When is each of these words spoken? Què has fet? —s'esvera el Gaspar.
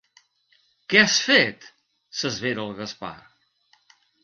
Què 0.93 1.01
has 1.01 1.17
fet? 1.25 1.67
—s'esvera 2.21 2.65
el 2.67 2.75
Gaspar. 2.83 3.13